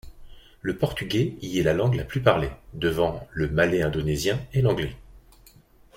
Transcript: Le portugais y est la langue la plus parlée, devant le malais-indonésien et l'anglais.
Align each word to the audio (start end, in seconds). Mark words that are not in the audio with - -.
Le 0.63 0.79
portugais 0.79 1.35
y 1.43 1.59
est 1.59 1.63
la 1.63 1.73
langue 1.75 1.93
la 1.93 2.03
plus 2.03 2.21
parlée, 2.21 2.49
devant 2.73 3.27
le 3.33 3.49
malais-indonésien 3.51 4.39
et 4.51 4.63
l'anglais. 4.63 4.97